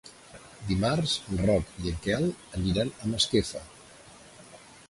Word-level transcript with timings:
Dimarts 0.69 1.13
en 1.33 1.43
Roc 1.49 1.69
i 1.83 1.93
en 1.93 2.01
Quel 2.07 2.27
aniran 2.61 2.93
a 3.05 3.11
Masquefa. 3.15 3.63